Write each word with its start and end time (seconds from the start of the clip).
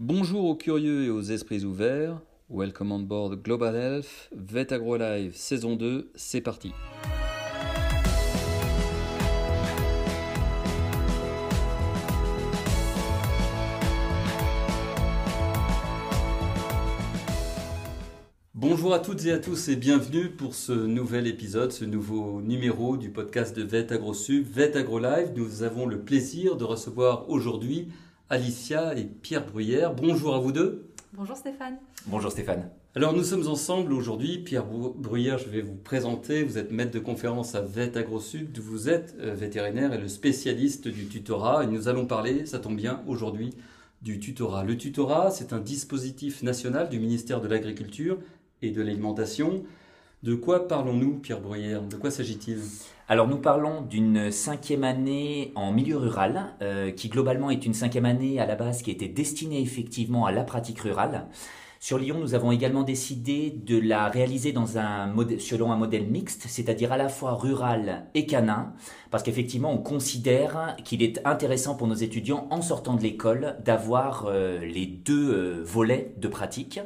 Bonjour 0.00 0.44
aux 0.44 0.54
curieux 0.54 1.06
et 1.06 1.10
aux 1.10 1.22
esprits 1.22 1.64
ouverts. 1.64 2.20
Welcome 2.48 2.92
on 2.92 3.00
board 3.00 3.42
Global 3.42 3.74
Health, 3.74 4.30
Vet 4.30 4.72
Agro 4.72 4.96
Live 4.96 5.34
saison 5.34 5.74
2, 5.74 6.12
c'est 6.14 6.40
parti. 6.40 6.70
Bonjour 18.54 18.94
à 18.94 19.00
toutes 19.00 19.26
et 19.26 19.32
à 19.32 19.38
tous 19.38 19.66
et 19.66 19.74
bienvenue 19.74 20.28
pour 20.28 20.54
ce 20.54 20.72
nouvel 20.72 21.26
épisode, 21.26 21.72
ce 21.72 21.84
nouveau 21.84 22.40
numéro 22.40 22.96
du 22.96 23.10
podcast 23.10 23.56
de 23.56 23.64
Vet 23.64 23.92
Agro 23.92 24.14
Sub, 24.14 24.46
Vet 24.46 24.76
Agro 24.76 25.00
Live. 25.00 25.32
Nous 25.34 25.64
avons 25.64 25.86
le 25.86 25.98
plaisir 25.98 26.56
de 26.56 26.62
recevoir 26.62 27.28
aujourd'hui 27.28 27.88
Alicia 28.30 28.94
et 28.94 29.04
Pierre 29.04 29.46
Bruyère. 29.46 29.94
Bonjour 29.94 30.34
à 30.34 30.38
vous 30.38 30.52
deux. 30.52 30.90
Bonjour 31.14 31.34
Stéphane. 31.34 31.78
Bonjour 32.06 32.30
Stéphane. 32.30 32.68
Alors 32.94 33.14
nous 33.14 33.24
sommes 33.24 33.48
ensemble 33.48 33.94
aujourd'hui. 33.94 34.38
Pierre 34.38 34.66
Bruyère, 34.66 35.38
je 35.38 35.48
vais 35.48 35.62
vous 35.62 35.76
présenter. 35.76 36.42
Vous 36.42 36.58
êtes 36.58 36.70
maître 36.70 36.90
de 36.90 36.98
conférence 36.98 37.54
à 37.54 37.62
Vet 37.62 37.96
AgroSud. 37.96 38.58
Vous 38.58 38.90
êtes 38.90 39.16
euh, 39.20 39.34
vétérinaire 39.34 39.94
et 39.94 39.98
le 39.98 40.08
spécialiste 40.08 40.88
du 40.88 41.06
tutorat. 41.06 41.64
Et 41.64 41.68
nous 41.68 41.88
allons 41.88 42.04
parler, 42.04 42.44
ça 42.44 42.58
tombe 42.58 42.76
bien, 42.76 43.02
aujourd'hui 43.06 43.54
du 44.02 44.20
tutorat. 44.20 44.62
Le 44.62 44.76
tutorat, 44.76 45.30
c'est 45.30 45.54
un 45.54 45.60
dispositif 45.60 46.42
national 46.42 46.90
du 46.90 47.00
ministère 47.00 47.40
de 47.40 47.48
l'Agriculture 47.48 48.18
et 48.60 48.70
de 48.70 48.82
l'Alimentation. 48.82 49.64
De 50.22 50.34
quoi 50.34 50.68
parlons-nous, 50.68 51.14
Pierre 51.14 51.40
Bruyère? 51.40 51.82
De 51.82 51.96
quoi 51.96 52.10
s'agit-il? 52.10 52.58
Alors 53.10 53.26
nous 53.26 53.38
parlons 53.38 53.80
d'une 53.80 54.30
cinquième 54.30 54.84
année 54.84 55.52
en 55.54 55.72
milieu 55.72 55.96
rural, 55.96 56.54
euh, 56.60 56.90
qui 56.90 57.08
globalement 57.08 57.50
est 57.50 57.64
une 57.64 57.72
cinquième 57.72 58.04
année 58.04 58.38
à 58.38 58.44
la 58.44 58.54
base 58.54 58.82
qui 58.82 58.90
était 58.90 59.08
destinée 59.08 59.62
effectivement 59.62 60.26
à 60.26 60.32
la 60.32 60.44
pratique 60.44 60.80
rurale. 60.80 61.26
Sur 61.80 61.96
Lyon, 61.96 62.18
nous 62.18 62.34
avons 62.34 62.52
également 62.52 62.82
décidé 62.82 63.50
de 63.50 63.78
la 63.78 64.08
réaliser 64.08 64.52
dans 64.52 64.76
un 64.76 65.14
selon 65.38 65.72
un 65.72 65.76
modèle 65.76 66.06
mixte, 66.06 66.44
c'est-à-dire 66.48 66.92
à 66.92 66.98
la 66.98 67.08
fois 67.08 67.32
rural 67.32 68.08
et 68.14 68.26
canin, 68.26 68.74
parce 69.10 69.22
qu'effectivement, 69.22 69.72
on 69.72 69.78
considère 69.78 70.76
qu'il 70.84 71.02
est 71.02 71.24
intéressant 71.24 71.76
pour 71.76 71.86
nos 71.86 71.94
étudiants 71.94 72.46
en 72.50 72.60
sortant 72.60 72.94
de 72.94 73.02
l'école 73.02 73.56
d'avoir 73.64 74.26
euh, 74.26 74.58
les 74.58 74.86
deux 74.86 75.32
euh, 75.32 75.62
volets 75.64 76.12
de 76.18 76.28
pratique. 76.28 76.80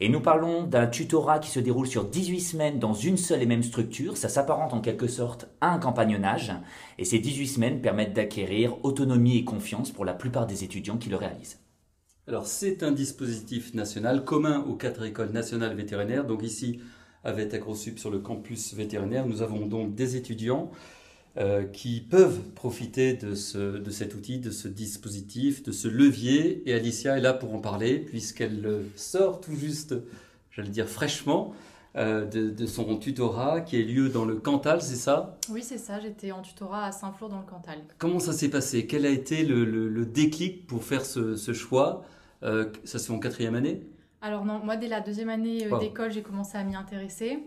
Et 0.00 0.08
nous 0.08 0.20
parlons 0.20 0.64
d'un 0.64 0.86
tutorat 0.86 1.38
qui 1.38 1.50
se 1.50 1.60
déroule 1.60 1.86
sur 1.86 2.04
18 2.04 2.40
semaines 2.40 2.78
dans 2.78 2.92
une 2.92 3.16
seule 3.16 3.42
et 3.42 3.46
même 3.46 3.62
structure. 3.62 4.16
Ça 4.16 4.28
s'apparente 4.28 4.74
en 4.74 4.80
quelque 4.80 5.06
sorte 5.06 5.48
à 5.60 5.72
un 5.72 5.78
compagnonnage. 5.78 6.52
Et 6.98 7.04
ces 7.04 7.18
18 7.18 7.46
semaines 7.46 7.80
permettent 7.80 8.12
d'acquérir 8.12 8.84
autonomie 8.84 9.38
et 9.38 9.44
confiance 9.44 9.90
pour 9.90 10.04
la 10.04 10.14
plupart 10.14 10.46
des 10.46 10.64
étudiants 10.64 10.98
qui 10.98 11.08
le 11.08 11.16
réalisent. 11.16 11.60
Alors 12.28 12.46
c'est 12.46 12.82
un 12.82 12.90
dispositif 12.90 13.72
national 13.72 14.24
commun 14.24 14.64
aux 14.68 14.74
quatre 14.74 15.04
écoles 15.04 15.30
nationales 15.30 15.76
vétérinaires. 15.76 16.26
Donc 16.26 16.42
ici, 16.42 16.80
avec 17.24 17.54
AgroSup 17.54 17.98
sur 17.98 18.10
le 18.10 18.18
campus 18.18 18.74
vétérinaire, 18.74 19.26
nous 19.26 19.42
avons 19.42 19.66
donc 19.66 19.94
des 19.94 20.16
étudiants 20.16 20.70
qui 21.72 22.00
peuvent 22.00 22.40
profiter 22.54 23.12
de, 23.12 23.34
ce, 23.34 23.76
de 23.76 23.90
cet 23.90 24.14
outil, 24.14 24.38
de 24.38 24.50
ce 24.50 24.68
dispositif, 24.68 25.62
de 25.62 25.70
ce 25.70 25.86
levier. 25.86 26.62
Et 26.68 26.72
Alicia 26.72 27.18
est 27.18 27.20
là 27.20 27.34
pour 27.34 27.54
en 27.54 27.58
parler, 27.58 27.98
puisqu'elle 27.98 28.84
sort 28.96 29.40
tout 29.40 29.54
juste, 29.54 29.94
j'allais 30.50 30.70
dire 30.70 30.88
fraîchement, 30.88 31.54
euh, 31.96 32.26
de, 32.26 32.66
son 32.66 32.98
tutorat 32.98 33.62
qui 33.62 33.76
a 33.76 33.80
lieu 33.80 34.10
dans 34.10 34.26
le 34.26 34.36
Cantal, 34.36 34.82
c'est 34.82 34.96
ça? 34.96 35.38
Oui, 35.48 35.62
c'est 35.62 35.78
ça. 35.78 35.98
J'étais 35.98 36.30
en 36.30 36.42
tutorat 36.42 36.84
à 36.84 36.92
Saint-Flour 36.92 37.30
dans 37.30 37.38
le 37.38 37.46
Cantal. 37.46 37.78
Comment 37.96 38.18
ça 38.20 38.34
s'est 38.34 38.50
passé? 38.50 38.86
Quel 38.86 39.06
a 39.06 39.08
été 39.08 39.44
le, 39.44 40.04
déclic 40.04 40.66
pour 40.66 40.84
faire 40.84 41.06
ce, 41.06 41.52
choix? 41.54 42.04
Euh, 42.42 42.70
Ça 42.84 42.98
fait 42.98 43.12
en 43.12 43.18
quatrième 43.18 43.54
année? 43.54 43.80
Alors 44.20 44.44
non, 44.44 44.60
moi 44.62 44.76
dès 44.76 44.88
la 44.88 45.00
deuxième 45.00 45.30
année 45.30 45.68
d'école, 45.80 46.12
j'ai 46.12 46.22
commencé 46.22 46.58
à 46.58 46.64
m'y 46.64 46.74
intéresser 46.74 47.38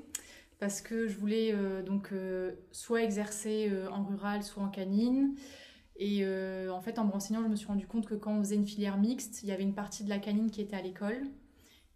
parce 0.59 0.81
que 0.81 1.07
je 1.07 1.17
voulais 1.17 1.51
euh, 1.53 1.81
donc 1.81 2.09
euh, 2.11 2.51
soit 2.71 3.01
exercer 3.03 3.69
euh, 3.71 3.89
en 3.89 4.03
rural, 4.03 4.43
soit 4.43 4.61
en 4.61 4.69
canine. 4.69 5.35
Et 6.01 6.23
en 6.69 6.79
fait, 6.79 6.97
en 6.97 7.03
me 7.03 7.11
renseignant, 7.11 7.43
je 7.43 7.49
me 7.49 7.57
suis 7.57 7.67
rendu 7.67 7.85
compte 7.85 8.05
que 8.05 8.15
quand 8.15 8.31
on 8.31 8.39
faisait 8.39 8.55
une 8.55 8.65
filière 8.65 8.97
mixte, 8.97 9.43
il 9.43 9.49
y 9.49 9.51
avait 9.51 9.63
une 9.63 9.75
partie 9.75 10.05
de 10.05 10.09
la 10.09 10.17
canine 10.17 10.49
qui 10.49 10.61
était 10.61 10.77
à 10.77 10.81
l'école. 10.81 11.23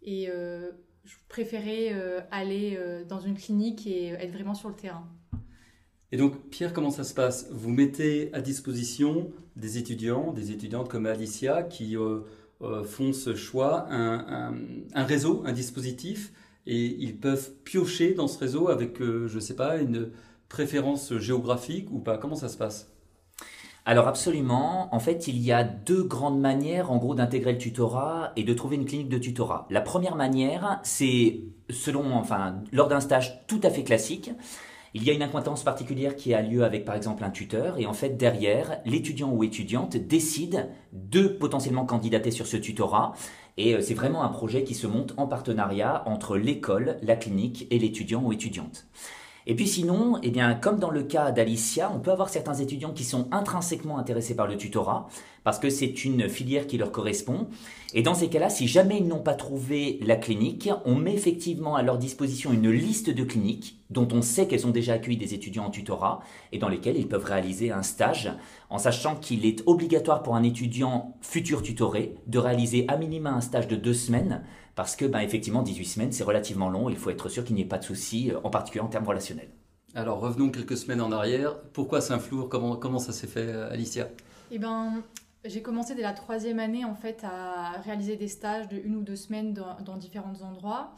Et 0.02 0.26
je 0.26 1.14
préférais 1.30 1.94
aller 2.30 2.78
dans 3.08 3.20
une 3.20 3.34
clinique 3.34 3.86
et 3.86 4.08
être 4.08 4.30
vraiment 4.30 4.52
sur 4.52 4.68
le 4.68 4.74
terrain. 4.74 5.08
Et 6.12 6.18
donc, 6.18 6.50
Pierre, 6.50 6.74
comment 6.74 6.90
ça 6.90 7.02
se 7.02 7.14
passe? 7.14 7.48
Vous 7.50 7.70
mettez 7.70 8.28
à 8.34 8.42
disposition 8.42 9.32
des 9.56 9.78
étudiants, 9.78 10.34
des 10.34 10.52
étudiantes 10.52 10.90
comme 10.90 11.06
Alicia, 11.06 11.62
qui 11.62 11.96
font 12.60 13.14
ce 13.14 13.34
choix, 13.34 13.86
un, 13.88 14.54
un 14.92 15.04
réseau, 15.04 15.42
un 15.46 15.54
dispositif 15.54 16.30
et 16.66 16.96
ils 16.98 17.16
peuvent 17.16 17.52
piocher 17.64 18.14
dans 18.14 18.28
ce 18.28 18.38
réseau 18.38 18.68
avec, 18.68 19.00
euh, 19.00 19.28
je 19.28 19.36
ne 19.36 19.40
sais 19.40 19.56
pas, 19.56 19.76
une 19.76 20.10
préférence 20.48 21.16
géographique 21.18 21.88
ou 21.90 21.98
pas. 21.98 22.18
Comment 22.18 22.36
ça 22.36 22.48
se 22.48 22.56
passe? 22.56 22.90
Alors 23.86 24.08
absolument, 24.08 24.94
en 24.94 24.98
fait 24.98 25.28
il 25.28 25.36
y 25.38 25.52
a 25.52 25.62
deux 25.62 26.04
grandes 26.04 26.40
manières 26.40 26.90
en 26.90 26.96
gros 26.96 27.14
d'intégrer 27.14 27.52
le 27.52 27.58
tutorat 27.58 28.32
et 28.34 28.42
de 28.42 28.54
trouver 28.54 28.76
une 28.76 28.86
clinique 28.86 29.10
de 29.10 29.18
tutorat. 29.18 29.66
La 29.68 29.82
première 29.82 30.16
manière, 30.16 30.80
c'est 30.82 31.42
selon, 31.68 32.14
enfin, 32.14 32.62
lors 32.72 32.88
d'un 32.88 33.00
stage 33.00 33.46
tout 33.46 33.60
à 33.62 33.68
fait 33.68 33.84
classique, 33.84 34.30
il 34.94 35.02
y 35.02 35.10
a 35.10 35.12
une 35.12 35.22
acquaintance 35.22 35.64
particulière 35.64 36.16
qui 36.16 36.32
a 36.32 36.40
lieu 36.40 36.64
avec 36.64 36.86
par 36.86 36.94
exemple 36.94 37.24
un 37.24 37.30
tuteur. 37.30 37.78
Et 37.78 37.84
en 37.84 37.92
fait 37.92 38.16
derrière, 38.16 38.80
l'étudiant 38.86 39.30
ou 39.30 39.44
étudiante 39.44 39.98
décide 39.98 40.70
de 40.92 41.26
potentiellement 41.26 41.84
candidater 41.84 42.30
sur 42.30 42.46
ce 42.46 42.56
tutorat 42.56 43.12
et 43.56 43.74
euh, 43.74 43.80
c'est 43.80 43.94
vraiment 43.94 44.24
un 44.24 44.28
projet 44.28 44.64
qui 44.64 44.74
se 44.74 44.86
monte 44.86 45.14
en 45.16 45.26
partenariat 45.26 46.02
entre 46.06 46.36
l'école, 46.36 46.98
la 47.02 47.16
clinique 47.16 47.66
et 47.70 47.78
l'étudiant 47.78 48.22
ou 48.22 48.32
étudiante. 48.32 48.86
Et 49.46 49.54
puis 49.54 49.68
sinon, 49.68 50.18
eh 50.22 50.32
comme 50.62 50.78
dans 50.78 50.90
le 50.90 51.02
cas 51.02 51.30
d'Alicia, 51.30 51.92
on 51.94 52.00
peut 52.00 52.10
avoir 52.10 52.30
certains 52.30 52.54
étudiants 52.54 52.92
qui 52.92 53.04
sont 53.04 53.28
intrinsèquement 53.30 53.98
intéressés 53.98 54.34
par 54.34 54.46
le 54.46 54.56
tutorat, 54.56 55.06
parce 55.44 55.58
que 55.58 55.68
c'est 55.68 56.04
une 56.04 56.30
filière 56.30 56.66
qui 56.66 56.78
leur 56.78 56.90
correspond. 56.90 57.48
Et 57.92 58.02
dans 58.02 58.14
ces 58.14 58.28
cas-là, 58.28 58.48
si 58.48 58.66
jamais 58.66 58.98
ils 58.98 59.06
n'ont 59.06 59.20
pas 59.20 59.34
trouvé 59.34 59.98
la 60.02 60.16
clinique, 60.16 60.70
on 60.86 60.94
met 60.94 61.12
effectivement 61.12 61.76
à 61.76 61.82
leur 61.82 61.98
disposition 61.98 62.52
une 62.52 62.70
liste 62.70 63.10
de 63.10 63.22
cliniques 63.22 63.83
dont 63.90 64.08
on 64.12 64.22
sait 64.22 64.46
qu'elles 64.46 64.66
ont 64.66 64.70
déjà 64.70 64.94
accueilli 64.94 65.16
des 65.16 65.34
étudiants 65.34 65.66
en 65.66 65.70
tutorat 65.70 66.20
et 66.52 66.58
dans 66.58 66.68
lesquelles 66.68 66.96
ils 66.96 67.08
peuvent 67.08 67.24
réaliser 67.24 67.70
un 67.70 67.82
stage, 67.82 68.32
en 68.70 68.78
sachant 68.78 69.16
qu'il 69.16 69.46
est 69.46 69.62
obligatoire 69.66 70.22
pour 70.22 70.36
un 70.36 70.42
étudiant 70.42 71.16
futur 71.20 71.62
tutoré 71.62 72.14
de 72.26 72.38
réaliser 72.38 72.86
à 72.88 72.96
minima 72.96 73.30
un 73.30 73.40
stage 73.40 73.68
de 73.68 73.76
deux 73.76 73.94
semaines 73.94 74.42
parce 74.74 74.96
que, 74.96 75.04
ben, 75.04 75.20
effectivement, 75.20 75.62
18 75.62 75.84
semaines, 75.84 76.12
c'est 76.12 76.24
relativement 76.24 76.68
long. 76.68 76.88
Il 76.88 76.96
faut 76.96 77.10
être 77.10 77.28
sûr 77.28 77.44
qu'il 77.44 77.54
n'y 77.54 77.62
ait 77.62 77.66
pas 77.66 77.78
de 77.78 77.84
soucis, 77.84 78.32
euh, 78.32 78.40
en 78.42 78.50
particulier 78.50 78.82
en 78.82 78.88
termes 78.88 79.06
relationnels. 79.06 79.50
Alors, 79.94 80.18
revenons 80.18 80.50
quelques 80.50 80.76
semaines 80.76 81.00
en 81.00 81.12
arrière. 81.12 81.60
Pourquoi 81.72 82.00
Saint-Flour? 82.00 82.48
Comment, 82.48 82.76
comment 82.76 82.98
ça 82.98 83.12
s'est 83.12 83.28
fait, 83.28 83.46
euh, 83.46 83.70
Alicia? 83.70 84.08
Eh 84.50 84.58
ben, 84.58 85.02
j'ai 85.44 85.62
commencé 85.62 85.94
dès 85.94 86.02
la 86.02 86.12
troisième 86.12 86.58
année, 86.58 86.84
en 86.84 86.94
fait, 86.94 87.22
à 87.22 87.80
réaliser 87.82 88.16
des 88.16 88.28
stages 88.28 88.66
de 88.68 88.76
une 88.76 88.96
ou 88.96 89.02
deux 89.02 89.16
semaines 89.16 89.52
dans, 89.52 89.96
différents 89.96 90.42
endroits. 90.42 90.92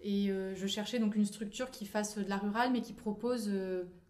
Et 0.00 0.30
euh, 0.30 0.54
je 0.54 0.66
cherchais 0.66 0.98
donc 0.98 1.16
une 1.16 1.24
structure 1.24 1.70
qui 1.70 1.86
fasse 1.86 2.18
de 2.18 2.28
la 2.28 2.36
rurale, 2.36 2.70
mais 2.72 2.82
qui 2.82 2.92
propose 2.92 3.50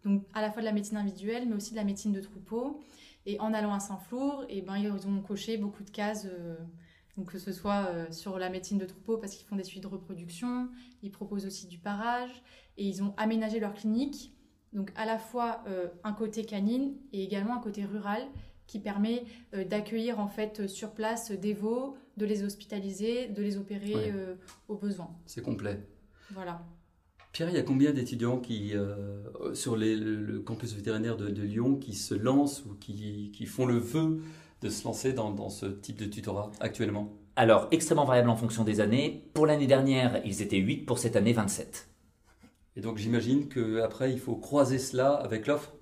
donc 0.03 0.23
à 0.33 0.41
la 0.41 0.51
fois 0.51 0.61
de 0.61 0.67
la 0.67 0.73
médecine 0.73 0.97
individuelle, 0.97 1.47
mais 1.47 1.55
aussi 1.55 1.71
de 1.71 1.77
la 1.77 1.83
médecine 1.83 2.11
de 2.11 2.21
troupeau. 2.21 2.81
Et 3.25 3.39
en 3.39 3.53
allant 3.53 3.73
à 3.73 3.79
Saint-Flour, 3.79 4.45
eh 4.49 4.61
ben, 4.61 4.77
ils 4.77 5.07
ont 5.07 5.21
coché 5.21 5.57
beaucoup 5.57 5.83
de 5.83 5.89
cases 5.89 6.27
donc 7.17 7.31
que 7.31 7.39
ce 7.39 7.51
soit 7.51 7.87
euh, 7.87 8.11
sur 8.11 8.37
la 8.37 8.49
médecine 8.49 8.77
de 8.77 8.85
troupeau 8.85 9.17
parce 9.17 9.35
qu'ils 9.35 9.47
font 9.47 9.55
des 9.55 9.63
suites 9.63 9.81
de 9.81 9.87
reproduction, 9.87 10.69
ils 11.01 11.11
proposent 11.11 11.45
aussi 11.45 11.67
du 11.67 11.79
parage 11.79 12.43
et 12.77 12.85
ils 12.85 13.03
ont 13.03 13.13
aménagé 13.17 13.59
leur 13.59 13.73
clinique. 13.73 14.33
Donc 14.71 14.91
à 14.95 15.05
la 15.05 15.17
fois 15.17 15.63
euh, 15.67 15.87
un 16.03 16.13
côté 16.13 16.45
canine 16.45 16.95
et 17.11 17.23
également 17.23 17.55
un 17.55 17.59
côté 17.59 17.85
rural 17.85 18.21
qui 18.67 18.79
permet 18.79 19.23
euh, 19.53 19.63
d'accueillir 19.63 20.19
en 20.19 20.27
fait 20.27 20.67
sur 20.67 20.91
place 20.91 21.31
des 21.31 21.53
veaux, 21.53 21.95
de 22.17 22.25
les 22.25 22.43
hospitaliser, 22.43 23.27
de 23.27 23.41
les 23.41 23.57
opérer 23.57 24.13
au 24.67 24.75
besoin. 24.75 25.09
C'est 25.25 25.41
complet. 25.41 25.79
Voilà. 26.31 26.65
Pierre, 27.31 27.49
il 27.49 27.55
y 27.55 27.59
a 27.59 27.63
combien 27.63 27.91
d'étudiants 27.91 28.39
qui, 28.39 28.73
sur 29.53 29.75
le, 29.75 30.39
campus 30.39 30.73
vétérinaire 30.73 31.15
de, 31.15 31.43
Lyon 31.43 31.75
qui 31.75 31.93
se 31.93 32.15
lancent 32.15 32.65
ou 32.65 32.73
qui, 32.73 33.31
qui 33.33 33.45
font 33.45 33.67
le 33.67 33.77
vœu 33.77 34.19
de 34.61 34.69
se 34.69 34.83
lancer 34.83 35.13
dans, 35.13 35.49
ce 35.49 35.67
type 35.67 35.97
de 35.97 36.05
tutorat 36.05 36.51
actuellement? 36.59 37.13
Alors, 37.35 37.67
extrêmement 37.69 38.05
variable 38.05 38.29
en 38.29 38.35
fonction 38.35 38.63
des 38.63 38.79
années. 38.79 39.29
Pour 39.35 39.45
l'année 39.45 39.67
dernière, 39.67 40.21
ils 40.25 40.41
étaient 40.41 40.57
8, 40.57 40.85
pour 40.85 40.97
cette 40.97 41.15
année, 41.15 41.33
27. 41.33 41.87
Et 42.75 42.81
donc 42.81 42.97
j'imagine 42.97 43.47
qu'après, 43.47 44.11
il 44.11 44.19
faut 44.19 44.35
croiser 44.35 44.79
cela 44.79 45.13
avec 45.13 45.47
l'offre? 45.47 45.73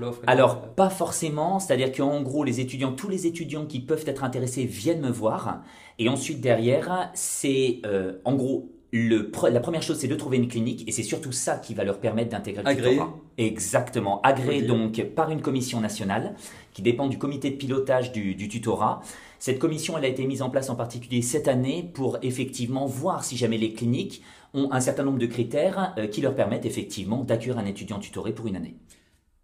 L'offre 0.00 0.22
Alors, 0.26 0.74
pas 0.74 0.90
forcément, 0.90 1.58
c'est-à-dire 1.58 1.92
qu'en 1.92 2.22
gros, 2.22 2.44
les 2.44 2.60
étudiants, 2.60 2.92
tous 2.92 3.08
les 3.08 3.26
étudiants 3.26 3.66
qui 3.66 3.80
peuvent 3.80 4.04
être 4.06 4.24
intéressés 4.24 4.64
viennent 4.64 5.00
me 5.00 5.10
voir. 5.10 5.62
Et 5.98 6.08
ensuite, 6.08 6.40
derrière, 6.40 7.10
c'est 7.14 7.80
euh, 7.86 8.18
en 8.24 8.34
gros 8.34 8.70
le, 8.92 9.30
la 9.50 9.60
première 9.60 9.82
chose, 9.82 9.98
c'est 9.98 10.08
de 10.08 10.14
trouver 10.14 10.36
une 10.36 10.48
clinique 10.48 10.88
et 10.88 10.92
c'est 10.92 11.02
surtout 11.02 11.32
ça 11.32 11.56
qui 11.56 11.74
va 11.74 11.84
leur 11.84 11.98
permettre 11.98 12.30
d'intégrer 12.30 12.62
le 12.62 12.76
tutorat. 12.76 13.14
Exactement, 13.36 14.20
agréé 14.22 14.62
donc 14.62 15.02
par 15.14 15.30
une 15.30 15.42
commission 15.42 15.80
nationale 15.80 16.34
qui 16.72 16.82
dépend 16.82 17.08
du 17.08 17.18
comité 17.18 17.50
de 17.50 17.56
pilotage 17.56 18.12
du, 18.12 18.36
tutorat. 18.48 19.02
Cette 19.38 19.58
commission, 19.58 19.98
elle 19.98 20.04
a 20.04 20.08
été 20.08 20.24
mise 20.26 20.40
en 20.40 20.50
place 20.50 20.70
en 20.70 20.76
particulier 20.76 21.20
cette 21.20 21.48
année 21.48 21.90
pour 21.94 22.18
effectivement 22.22 22.86
voir 22.86 23.24
si 23.24 23.36
jamais 23.36 23.58
les 23.58 23.72
cliniques 23.72 24.22
ont 24.54 24.72
un 24.72 24.80
certain 24.80 25.02
nombre 25.02 25.18
de 25.18 25.26
critères 25.26 25.94
euh, 25.98 26.06
qui 26.06 26.20
leur 26.20 26.34
permettent 26.34 26.64
effectivement 26.64 27.24
d'accueillir 27.24 27.58
un 27.58 27.66
étudiant 27.66 27.98
tutoré 27.98 28.32
pour 28.32 28.46
une 28.46 28.56
année. 28.56 28.76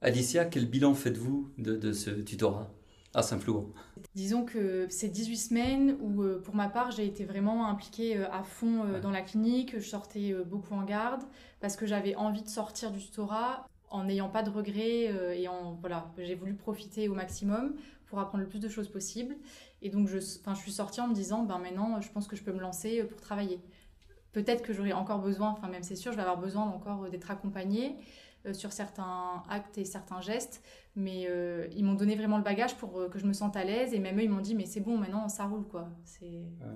Alicia, 0.05 0.45
quel 0.45 0.67
bilan 0.67 0.95
faites-vous 0.95 1.49
de, 1.59 1.93
ce 1.93 2.11
tutorat 2.11 2.69
à 3.15 3.23
Saint-Flour 3.23 3.69
Disons 4.17 4.45
que 4.45 4.89
c'est 4.91 5.07
18 5.07 5.37
semaines 5.37 5.97
où, 6.01 6.23
euh, 6.23 6.43
pour 6.43 6.57
ma 6.57 6.69
part, 6.69 6.91
j'ai 6.91 7.07
été 7.07 7.25
vraiment 7.25 7.69
impliquée 7.69 8.17
euh, 8.17 8.29
à 8.33 8.43
fond 8.43 8.99
dans 9.01 9.13
la 9.13 9.23
clinique. 9.23 9.79
Je 9.79 9.89
sortais 9.89 10.35
beaucoup 10.45 10.75
en 10.75 10.83
garde 10.83 11.23
parce 11.61 11.77
que 11.77 11.87
j'avais 11.87 12.17
envie 12.17 12.43
de 12.43 12.49
sortir 12.49 12.91
du 12.91 12.99
tutorat 12.99 13.65
en 13.91 14.05
n'ayant 14.05 14.29
pas 14.29 14.43
de 14.43 14.51
regrets 14.51 15.39
et 15.39 15.47
en 15.47 15.75
voilà, 15.75 16.11
j'ai 16.19 16.35
voulu 16.35 16.55
profiter 16.55 17.09
au 17.09 17.15
maximum 17.15 17.75
pour 18.07 18.19
apprendre 18.19 18.43
le 18.43 18.49
plus 18.49 18.59
de 18.59 18.69
choses 18.69 18.89
possible. 18.89 19.37
Et 19.83 19.91
donc, 19.91 20.09
je, 20.09 20.19
je 20.19 20.55
suis 20.55 20.73
sortie 20.73 21.01
en 21.01 21.09
me 21.09 21.15
disant, 21.15 21.45
ben 21.45 21.59
maintenant, 21.59 22.01
je 22.01 22.11
pense 22.11 22.27
que 22.27 22.35
je 22.35 22.43
peux 22.43 22.53
me 22.53 22.61
lancer 22.61 23.05
pour 23.05 23.21
travailler. 23.21 23.61
Peut-être 24.33 24.63
que 24.63 24.73
j'aurai 24.73 24.95
encore 24.95 25.21
besoin, 25.21 25.51
enfin 25.51 25.69
même 25.69 25.83
c'est 25.83 25.95
sûr, 25.95 26.11
je 26.11 26.17
vais 26.17 26.23
avoir 26.23 26.39
besoin 26.39 26.63
encore 26.63 27.11
d'être 27.11 27.31
accompagnée 27.31 27.91
euh, 27.91 27.95
sur 28.53 28.73
certains 28.73 29.43
actes 29.49 29.79
et 29.79 29.85
certains 29.85 30.21
gestes, 30.21 30.63
mais 30.97 31.27
euh, 31.29 31.67
ils 31.75 31.85
m'ont 31.85 31.95
donné 31.95 32.17
vraiment 32.17 32.37
le 32.37 32.43
bagage 32.43 32.77
pour 32.77 32.99
euh, 32.99 33.09
que 33.09 33.19
je 33.19 33.27
me 33.27 33.33
sente 33.33 33.57
à 33.57 33.65
l'aise 33.65 33.95
et 33.95 33.99
même 33.99 34.19
eux 34.19 34.25
ils 34.25 34.31
m'ont 34.31 34.41
dit 34.41 34.55
mais 34.55 34.67
c'est 34.67 34.81
bon 34.81 34.99
maintenant 34.99 35.29
ça 35.29 35.45
roule 35.45 35.65
quoi. 35.65 35.89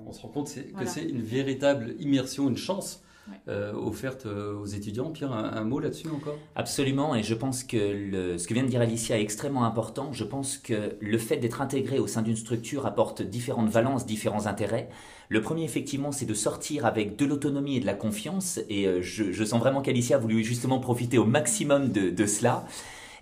On 0.06 0.12
se 0.12 0.22
rend 0.22 0.28
compte 0.28 0.54
que 0.54 0.86
c'est 0.86 1.04
une 1.04 1.22
véritable 1.22 1.94
immersion, 1.98 2.48
une 2.48 2.56
chance 2.56 3.02
euh, 3.48 3.72
offerte 3.72 4.26
euh, 4.26 4.56
aux 4.56 4.66
étudiants. 4.66 5.10
Pierre, 5.10 5.32
un, 5.32 5.64
mot 5.64 5.78
là-dessus 5.78 6.08
encore? 6.08 6.36
Absolument, 6.54 7.14
et 7.14 7.22
je 7.22 7.34
pense 7.34 7.64
que 7.64 7.76
ce 8.38 8.46
que 8.46 8.54
vient 8.54 8.62
de 8.62 8.68
dire 8.68 8.80
Alicia 8.80 9.18
est 9.18 9.22
extrêmement 9.22 9.64
important. 9.64 10.12
Je 10.12 10.24
pense 10.24 10.58
que 10.58 10.96
le 11.00 11.18
fait 11.18 11.36
d'être 11.36 11.60
intégré 11.60 11.98
au 11.98 12.06
sein 12.06 12.22
d'une 12.22 12.36
structure 12.36 12.86
apporte 12.86 13.22
différentes 13.22 13.68
valences, 13.68 14.06
différents 14.06 14.46
intérêts. 14.46 14.88
Le 15.28 15.40
premier, 15.40 15.64
effectivement, 15.64 16.12
c'est 16.12 16.26
de 16.26 16.34
sortir 16.34 16.86
avec 16.86 17.16
de 17.16 17.24
l'autonomie 17.26 17.76
et 17.76 17.80
de 17.80 17.86
la 17.86 17.94
confiance, 17.94 18.60
et 18.68 18.86
euh, 18.86 19.00
je, 19.02 19.44
sens 19.44 19.60
vraiment 19.60 19.82
qu'Alicia 19.82 20.16
a 20.16 20.18
voulu 20.18 20.44
justement 20.44 20.78
profiter 20.78 21.18
au 21.18 21.24
maximum 21.24 21.88
de 21.88 22.26
cela. 22.26 22.66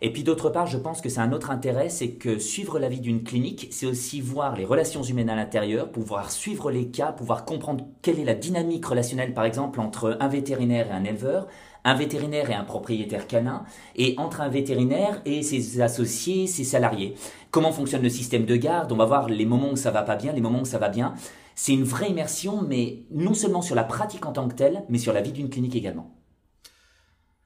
Et 0.05 0.13
puis 0.13 0.23
d'autre 0.23 0.51
part, 0.51 0.67
je 0.67 0.77
pense 0.77 1.01
que 1.01 1.09
c'est 1.09 1.23
un 1.23 1.33
autre 1.33 1.51
intérêt, 1.51 1.89
c'est 1.89 2.11
que 2.11 2.39
suivre 2.39 2.79
la 2.79 2.91
vie 2.91 3.01
d'une 3.01 3.25
clinique, 3.25 3.69
c'est 3.71 3.87
aussi 3.87 4.21
voir 4.21 4.55
les 4.55 4.67
relations 4.67 5.03
humaines 5.03 5.31
à 5.31 5.35
l'intérieur, 5.35 5.91
pouvoir 5.91 6.31
suivre 6.31 6.71
les 6.71 6.89
cas, 6.89 7.11
pouvoir 7.11 7.47
comprendre 7.47 7.87
quelle 8.03 8.21
est 8.21 8.25
la 8.27 8.35
dynamique 8.35 8.85
relationnelle, 8.85 9.33
par 9.33 9.47
exemple, 9.47 9.81
entre 9.81 10.19
un 10.21 10.29
vétérinaire 10.29 10.89
et 10.89 10.91
un 10.93 11.05
éleveur, 11.05 11.47
un 11.85 11.95
vétérinaire 11.95 12.51
et 12.51 12.55
un 12.55 12.65
propriétaire 12.65 13.27
canin, 13.27 13.65
et 13.97 14.15
entre 14.19 14.43
un 14.43 14.51
vétérinaire 14.51 15.23
et 15.25 15.43
ses 15.43 15.81
associés, 15.81 16.49
ses 16.49 16.65
salariés. 16.65 17.15
Comment 17.51 17.73
fonctionne 17.73 18.03
le 18.03 18.11
système 18.11 18.45
de 18.45 18.57
garde? 18.57 18.93
On 18.93 18.97
va 18.97 19.07
voir 19.07 19.31
les 19.31 19.47
moments 19.47 19.71
où 19.73 19.77
ça 19.77 19.91
va 19.91 20.03
pas 20.03 20.17
bien, 20.17 20.35
les 20.35 20.43
moments 20.43 20.61
où 20.61 20.67
ça 20.67 20.77
va 20.77 20.91
bien. 20.91 21.15
C'est 21.55 21.73
une 21.73 21.85
vraie 21.85 22.11
immersion, 22.11 22.61
mais 22.61 23.05
non 23.11 23.33
seulement 23.33 23.63
sur 23.63 23.75
la 23.75 23.85
pratique 23.85 24.27
en 24.27 24.33
tant 24.33 24.49
que 24.49 24.55
telle, 24.55 24.85
mais 24.91 24.99
sur 24.99 25.15
la 25.15 25.23
vie 25.23 25.33
d'une 25.33 25.49
clinique 25.49 25.77
également. 25.77 26.14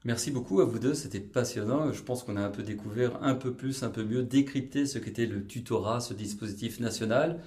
Merci 0.05 0.31
beaucoup 0.31 0.61
à 0.61 0.65
vous 0.65 0.79
deux, 0.79 0.93
c'était 0.93 1.19
passionnant. 1.19 1.91
Je 1.91 2.01
pense 2.01 2.23
qu'on 2.23 2.37
a 2.37 2.41
un 2.41 2.49
peu 2.49 2.63
découvert 2.63 3.21
un 3.21 3.35
peu 3.35 3.53
plus, 3.53 3.83
un 3.83 3.89
peu 3.89 4.03
mieux, 4.03 4.23
décrypté 4.23 4.85
ce 4.85 4.97
qu'était 4.97 5.25
le 5.25 5.45
tutorat, 5.45 5.99
ce 5.99 6.13
dispositif 6.13 6.79
national. 6.79 7.41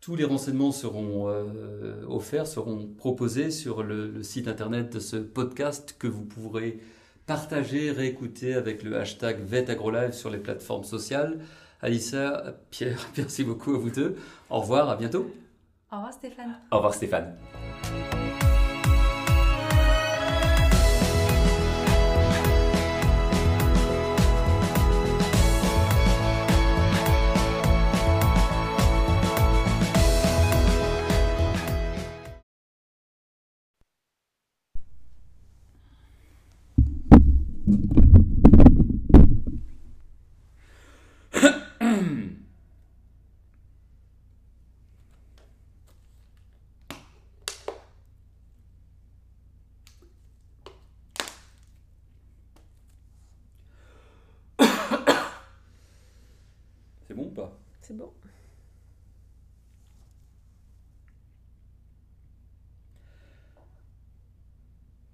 Tous 0.00 0.14
les 0.14 0.24
renseignements 0.24 0.70
seront 0.70 1.28
euh, 1.28 2.04
offerts, 2.08 2.46
seront 2.46 2.86
proposés 2.86 3.50
sur 3.50 3.82
le, 3.82 4.22
site 4.22 4.46
internet 4.46 4.94
de 4.94 5.00
ce 5.00 5.16
podcast 5.16 5.96
que 5.98 6.06
vous 6.06 6.24
pourrez 6.24 6.78
partager, 7.26 7.90
réécouter 7.90 8.54
avec 8.54 8.82
le 8.84 8.96
hashtag 8.96 9.44
VetAgroLive 9.44 10.12
sur 10.12 10.30
les 10.30 10.38
plateformes 10.38 10.84
sociales. 10.84 11.40
Alissa, 11.82 12.56
Pierre, 12.70 13.04
merci 13.16 13.42
beaucoup 13.42 13.74
à 13.74 13.78
vous 13.78 13.90
deux. 13.90 14.16
Au 14.48 14.60
revoir, 14.60 14.88
à 14.90 14.96
bientôt. 14.96 15.30
Au 15.90 15.96
revoir 15.96 16.12
Stéphane. 16.12 16.60
Au 16.70 16.76
revoir 16.76 16.94
Stéphane. 16.94 17.36
C'est 57.80 57.96
bon. 57.96 58.12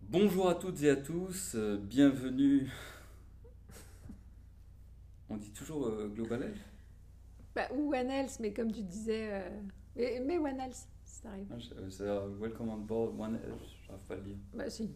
Bonjour 0.02 0.48
à 0.48 0.54
toutes 0.54 0.82
et 0.82 0.90
à 0.90 0.96
tous, 0.96 1.54
euh, 1.56 1.76
bienvenue. 1.76 2.70
On 5.28 5.36
dit 5.36 5.50
toujours 5.50 5.86
euh, 5.88 6.08
Global 6.08 6.44
Health? 6.44 6.56
Bah, 7.54 7.68
Ou 7.74 7.92
One 7.92 8.10
Health, 8.10 8.38
mais 8.40 8.52
comme 8.52 8.72
tu 8.72 8.82
disais. 8.82 9.28
Euh, 9.32 9.60
mais, 9.96 10.22
mais, 10.24 10.38
One 10.38 10.60
Health, 10.60 10.88
ça 11.04 11.28
arrive. 11.30 11.48
Ah, 11.50 11.56
c'est 11.90 12.04
Welcome 12.40 12.68
on 12.70 12.78
board 12.78 13.20
One 13.20 13.34
Health, 13.34 13.60
je 13.82 13.88
n'arrive 13.88 14.06
pas 14.06 14.14
à 14.14 14.16
le 14.16 14.22
dire. 14.22 14.36
Bah 14.54 14.70
si. 14.70 14.90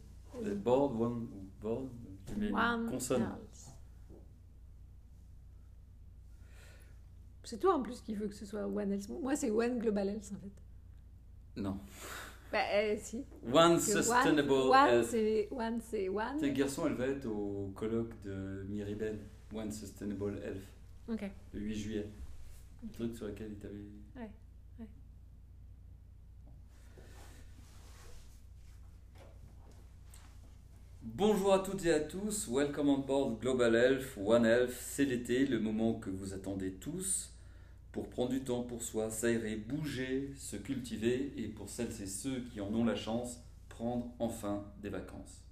Board, 0.65 0.99
One, 0.99 1.27
board, 1.61 1.89
tu 2.27 2.37
mets 2.37 2.49
une 2.51 2.87
consonne. 2.89 3.27
C'est 7.51 7.59
toi 7.59 7.75
en 7.75 7.83
plus 7.83 8.01
qui 8.01 8.15
veut 8.15 8.29
que 8.29 8.35
ce 8.37 8.47
soit 8.47 8.65
One 8.65 8.93
Health. 8.93 9.09
Moi, 9.09 9.35
c'est 9.35 9.51
One 9.51 9.81
Global 9.81 10.09
Health 10.09 10.31
en 10.33 10.39
fait. 10.39 11.61
Non. 11.61 11.81
Bah, 12.53 12.61
euh, 12.75 12.95
si. 12.97 13.25
One 13.53 13.77
Sustainable 13.77 14.53
One, 14.53 15.03
c'est 15.03 15.49
One, 15.51 15.81
c'est 15.81 16.09
One. 16.09 16.39
Tes 16.39 16.53
garçons, 16.53 16.87
elle 16.87 16.95
va 16.95 17.09
être 17.09 17.27
au 17.27 17.73
colloque 17.75 18.13
de 18.23 18.65
Miriben, 18.69 19.19
One 19.53 19.73
Sustainable 19.73 20.41
Health. 20.45 20.63
Ok. 21.09 21.29
Le 21.53 21.61
8 21.61 21.75
juillet. 21.75 22.09
Le 22.85 22.89
truc 22.91 23.17
sur 23.17 23.27
lequel 23.27 23.49
il 23.51 23.59
t'avait. 23.59 23.75
Ouais. 24.15 24.31
ouais. 24.79 24.87
Bonjour 31.03 31.53
à 31.53 31.59
toutes 31.59 31.85
et 31.85 31.93
à 31.93 31.99
tous, 31.99 32.47
welcome 32.49 32.91
on 32.91 32.99
board 32.99 33.41
Global 33.41 33.75
Health, 33.75 34.17
One 34.17 34.47
Health, 34.47 34.71
c'est 34.71 35.05
l'été, 35.05 35.47
le 35.47 35.59
moment 35.59 35.95
que 35.95 36.11
vous 36.11 36.33
attendez 36.33 36.75
tous 36.75 37.33
pour 37.93 38.09
prendre 38.09 38.31
du 38.31 38.41
temps 38.43 38.63
pour 38.63 38.83
soi, 38.83 39.11
s'aérer, 39.11 39.57
bouger, 39.57 40.33
se 40.37 40.57
cultiver 40.57 41.33
et 41.37 41.49
pour 41.49 41.69
celles 41.69 42.03
et 42.03 42.07
ceux 42.07 42.41
qui 42.41 42.61
en 42.61 42.73
ont 42.75 42.85
la 42.85 42.95
chance, 42.95 43.41
prendre 43.69 44.13
enfin 44.19 44.65
des 44.81 44.91
vacances. 44.91 45.43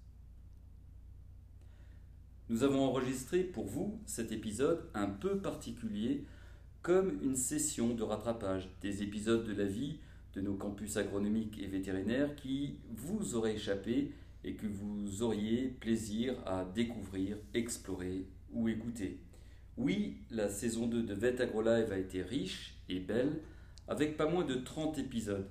Nous 2.48 2.62
avons 2.62 2.80
enregistré 2.80 3.42
pour 3.42 3.66
vous 3.66 4.00
cet 4.06 4.32
épisode 4.32 4.88
un 4.94 5.08
peu 5.08 5.38
particulier 5.38 6.24
comme 6.82 7.18
une 7.22 7.36
session 7.36 7.94
de 7.94 8.02
rattrapage 8.02 8.70
des 8.80 9.02
épisodes 9.02 9.44
de 9.44 9.52
la 9.52 9.66
vie 9.66 9.98
de 10.34 10.40
nos 10.40 10.54
campus 10.54 10.96
agronomiques 10.96 11.58
et 11.58 11.66
vétérinaires 11.66 12.34
qui 12.36 12.78
vous 12.90 13.34
auraient 13.34 13.54
échappé 13.54 14.12
et 14.44 14.54
que 14.54 14.66
vous 14.66 15.22
auriez 15.22 15.68
plaisir 15.80 16.36
à 16.46 16.64
découvrir, 16.64 17.36
explorer 17.54 18.26
ou 18.52 18.68
écouter. 18.68 19.18
Oui, 19.78 20.16
la 20.32 20.48
saison 20.48 20.88
2 20.88 21.04
de 21.04 21.14
Vet 21.14 21.40
AgroLive 21.40 21.92
a 21.92 21.98
été 21.98 22.20
riche 22.20 22.74
et 22.88 22.98
belle, 22.98 23.42
avec 23.86 24.16
pas 24.16 24.26
moins 24.26 24.44
de 24.44 24.56
30 24.56 24.98
épisodes. 24.98 25.48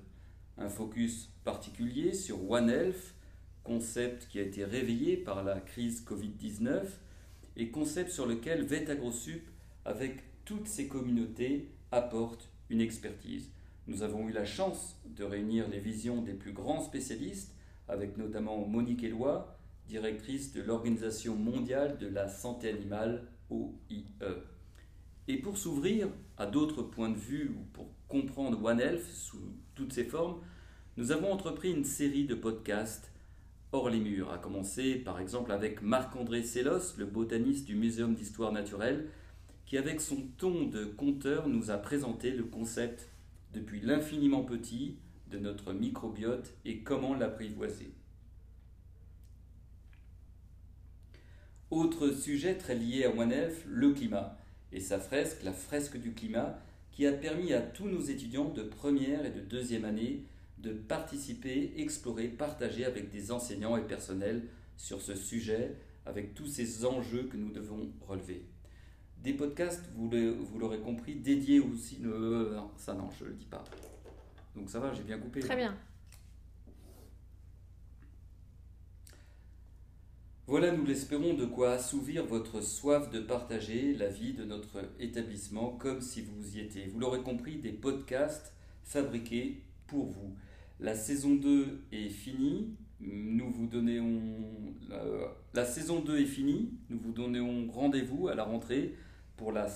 Un 0.58 0.68
focus 0.68 1.30
particulier 1.44 2.12
sur 2.12 2.50
One 2.50 2.68
Health, 2.68 3.14
concept 3.64 4.28
qui 4.28 4.38
a 4.38 4.42
été 4.42 4.66
réveillé 4.66 5.16
par 5.16 5.44
la 5.44 5.60
crise 5.60 6.04
Covid-19 6.04 6.82
et 7.56 7.70
concept 7.70 8.10
sur 8.10 8.26
lequel 8.26 8.66
Vet 8.66 8.90
AgroSup, 8.90 9.48
avec 9.86 10.18
toutes 10.44 10.68
ses 10.68 10.88
communautés, 10.88 11.70
apporte 11.90 12.50
une 12.68 12.82
expertise. 12.82 13.50
Nous 13.86 14.02
avons 14.02 14.28
eu 14.28 14.32
la 14.32 14.44
chance 14.44 15.00
de 15.06 15.24
réunir 15.24 15.70
les 15.70 15.80
visions 15.80 16.20
des 16.20 16.34
plus 16.34 16.52
grands 16.52 16.82
spécialistes, 16.82 17.56
avec 17.88 18.18
notamment 18.18 18.66
Monique 18.66 19.04
Éloi, 19.04 19.58
directrice 19.86 20.52
de 20.52 20.60
l'Organisation 20.60 21.34
mondiale 21.34 21.96
de 21.96 22.08
la 22.08 22.28
santé 22.28 22.68
animale 22.68 23.26
OIE. 23.50 24.04
Et 25.26 25.36
pour 25.36 25.58
s'ouvrir 25.58 26.08
à 26.36 26.46
d'autres 26.46 26.82
points 26.82 27.10
de 27.10 27.18
vue 27.18 27.50
ou 27.50 27.62
pour 27.72 27.88
comprendre 28.08 28.62
One 28.64 28.80
Health 28.80 29.04
sous 29.04 29.54
toutes 29.74 29.92
ses 29.92 30.04
formes, 30.04 30.40
nous 30.96 31.12
avons 31.12 31.32
entrepris 31.32 31.72
une 31.72 31.84
série 31.84 32.24
de 32.24 32.34
podcasts 32.34 33.12
hors 33.72 33.90
les 33.90 34.00
murs, 34.00 34.32
à 34.32 34.38
commencer 34.38 34.96
par 34.96 35.20
exemple 35.20 35.52
avec 35.52 35.82
Marc-André 35.82 36.42
Sellos, 36.42 36.96
le 36.96 37.04
botaniste 37.04 37.66
du 37.66 37.76
Muséum 37.76 38.14
d'histoire 38.14 38.52
naturelle, 38.52 39.10
qui 39.66 39.76
avec 39.76 40.00
son 40.00 40.28
ton 40.38 40.64
de 40.64 40.86
conteur 40.86 41.48
nous 41.48 41.70
a 41.70 41.76
présenté 41.76 42.30
le 42.30 42.44
concept 42.44 43.10
depuis 43.52 43.80
l'infiniment 43.80 44.42
petit 44.42 44.96
de 45.30 45.38
notre 45.38 45.74
microbiote 45.74 46.54
et 46.64 46.82
comment 46.82 47.14
l'apprivoiser. 47.14 47.92
Autre 51.70 52.10
sujet 52.12 52.54
très 52.54 52.74
lié 52.74 53.04
à 53.04 53.10
One 53.14 53.30
Health, 53.30 53.64
le 53.66 53.92
climat 53.92 54.38
et 54.72 54.80
sa 54.80 54.98
fresque, 54.98 55.42
la 55.42 55.52
fresque 55.52 55.98
du 55.98 56.12
climat, 56.12 56.58
qui 56.92 57.06
a 57.06 57.12
permis 57.12 57.52
à 57.52 57.60
tous 57.60 57.86
nos 57.86 58.00
étudiants 58.00 58.48
de 58.48 58.62
première 58.62 59.26
et 59.26 59.30
de 59.30 59.40
deuxième 59.40 59.84
année 59.84 60.24
de 60.56 60.72
participer, 60.72 61.74
explorer, 61.76 62.28
partager 62.28 62.84
avec 62.84 63.10
des 63.10 63.30
enseignants 63.30 63.76
et 63.76 63.82
personnels 63.82 64.44
sur 64.76 65.02
ce 65.02 65.14
sujet, 65.14 65.76
avec 66.06 66.34
tous 66.34 66.46
ces 66.46 66.86
enjeux 66.86 67.24
que 67.24 67.36
nous 67.36 67.52
devons 67.52 67.90
relever. 68.00 68.46
Des 69.22 69.34
podcasts, 69.34 69.84
vous 69.94 70.58
l'aurez 70.58 70.80
compris, 70.80 71.16
dédiés 71.16 71.60
aussi... 71.60 71.98
Euh, 72.04 72.58
ça 72.76 72.94
non, 72.94 73.10
je 73.18 73.24
ne 73.24 73.30
le 73.30 73.34
dis 73.34 73.44
pas. 73.44 73.62
Donc 74.56 74.70
ça 74.70 74.80
va, 74.80 74.92
j'ai 74.94 75.02
bien 75.02 75.18
coupé. 75.18 75.40
Très 75.40 75.56
bien. 75.56 75.76
Voilà, 80.48 80.72
nous 80.72 80.86
l'espérons, 80.86 81.34
de 81.34 81.44
quoi 81.44 81.72
assouvir 81.72 82.24
votre 82.24 82.62
soif 82.62 83.10
de 83.10 83.20
partager 83.20 83.92
la 83.92 84.08
vie 84.08 84.32
de 84.32 84.44
notre 84.44 84.78
établissement 84.98 85.72
comme 85.72 86.00
si 86.00 86.22
vous 86.22 86.56
y 86.56 86.60
étiez. 86.60 86.86
Vous 86.86 86.98
l'aurez 86.98 87.20
compris, 87.20 87.56
des 87.56 87.70
podcasts 87.70 88.54
fabriqués 88.82 89.60
pour 89.86 90.06
vous. 90.06 90.34
La 90.80 90.94
saison 90.94 91.34
2 91.34 91.84
est 91.92 92.08
finie. 92.08 92.74
Nous 92.98 93.50
vous 93.50 93.66
donnons. 93.66 94.22
la 95.52 95.66
saison 95.66 96.00
2 96.00 96.18
est 96.18 96.24
finie. 96.24 96.72
Nous 96.88 96.98
vous 96.98 97.12
donnons 97.12 97.70
rendez-vous 97.70 98.28
à 98.28 98.34
la 98.34 98.44
rentrée 98.44 98.94
pour 99.36 99.52
la. 99.52 99.66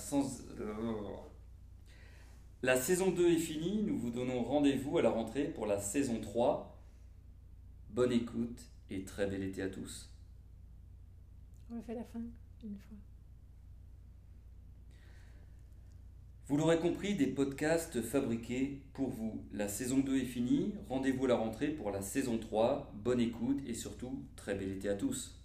La 2.63 2.77
saison 2.77 3.11
2 3.11 3.29
est 3.29 3.37
finie. 3.37 3.83
Nous 3.83 3.99
vous 3.99 4.09
donnons 4.09 4.41
rendez-vous 4.41 4.97
à 4.97 5.03
la 5.03 5.11
rentrée 5.11 5.49
pour 5.49 5.67
la 5.67 5.79
saison 5.79 6.19
3. 6.19 6.81
Bonne 7.91 8.11
écoute 8.11 8.71
et 8.89 9.03
très 9.03 9.27
bel 9.27 9.43
été 9.43 9.61
à 9.61 9.69
tous. 9.69 10.09
On 11.75 11.81
fait 11.81 11.95
la 11.95 12.03
fin 12.03 12.21
une 12.63 12.77
fois. 12.77 12.97
Vous 16.47 16.57
l'aurez 16.57 16.77
compris, 16.77 17.15
des 17.15 17.25
podcasts 17.27 18.01
fabriqués 18.01 18.83
pour 18.93 19.09
vous. 19.09 19.43
La 19.51 19.67
saison 19.67 19.99
2 19.99 20.17
est 20.17 20.25
finie, 20.25 20.75
rendez-vous 20.87 21.25
à 21.25 21.29
la 21.29 21.35
rentrée 21.35 21.69
pour 21.69 21.89
la 21.89 22.01
saison 22.01 22.37
3. 22.37 22.91
Bonne 22.93 23.19
écoute 23.19 23.59
et 23.65 23.73
surtout, 23.73 24.23
très 24.35 24.53
bel 24.53 24.71
été 24.71 24.87
à 24.87 24.95
tous. 24.95 25.39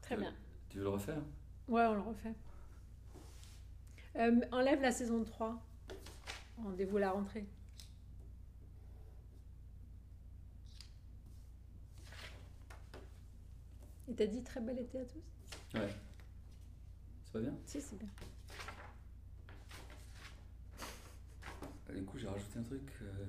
Très 0.00 0.16
bien. 0.16 0.32
Tu 0.70 0.78
veux 0.78 0.84
le 0.84 0.90
refaire? 0.90 1.20
Ouais, 1.68 1.84
on 1.84 1.94
le 1.94 2.00
refait. 2.00 2.34
Euh, 4.16 4.40
enlève 4.50 4.80
la 4.80 4.92
saison 4.92 5.22
3. 5.24 5.60
Rendez-vous 6.56 6.96
à 6.96 7.00
la 7.00 7.10
rentrée. 7.10 7.44
Et 14.08 14.14
t'as 14.14 14.26
dit 14.26 14.42
très 14.42 14.60
bel 14.60 14.78
été 14.78 15.00
à 15.00 15.04
tous 15.04 15.22
Ouais. 15.78 15.88
C'est 17.24 17.32
pas 17.32 17.40
bien? 17.40 17.54
Si, 17.66 17.80
c'est 17.80 17.96
bien. 17.98 18.08
Du 21.94 22.04
coup, 22.04 22.18
j'ai 22.18 22.28
rajouté 22.28 22.58
un 22.58 22.62
truc. 22.62 22.82
euh, 23.02 23.24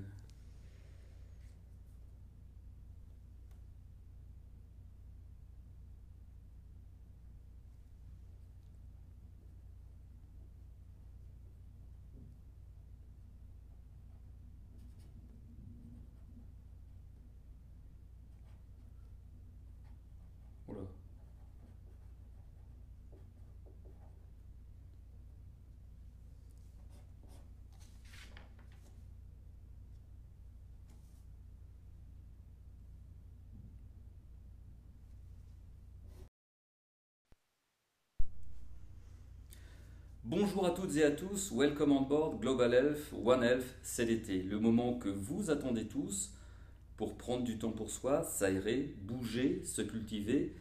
Bonjour 40.30 40.68
à 40.68 40.70
toutes 40.70 40.96
et 40.96 41.04
à 41.04 41.10
tous, 41.10 41.52
welcome 41.56 41.92
on 41.92 42.02
board 42.02 42.40
Global 42.40 42.72
Health, 42.72 43.12
One 43.26 43.42
Health, 43.42 43.66
c'est 43.82 44.06
l'été, 44.06 44.44
le 44.44 44.60
moment 44.60 44.94
que 44.94 45.10
vous 45.10 45.50
attendez 45.50 45.88
tous 45.88 46.36
pour 46.98 47.18
prendre 47.18 47.44
du 47.44 47.58
temps 47.58 47.72
pour 47.72 47.90
soi, 47.90 48.22
s'aérer, 48.24 48.94
bouger, 49.02 49.64
se 49.66 49.82
cultiver, 49.82 50.54